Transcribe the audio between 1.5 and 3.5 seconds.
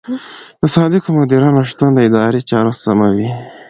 شتون د ادارو چارې سموي.